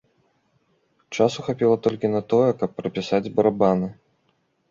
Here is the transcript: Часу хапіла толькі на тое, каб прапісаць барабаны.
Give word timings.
Часу 1.17 1.39
хапіла 1.49 1.75
толькі 1.89 2.11
на 2.15 2.21
тое, 2.33 2.49
каб 2.61 2.69
прапісаць 2.79 3.31
барабаны. 3.39 3.87